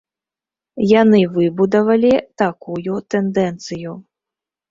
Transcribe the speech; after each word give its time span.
Яны 1.01 1.19
выбудавалі 1.35 2.13
такую 2.43 2.95
тэндэнцыю. 3.17 3.91